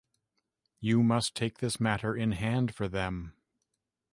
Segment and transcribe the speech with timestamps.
[0.79, 3.35] You must take this matter in hand for them.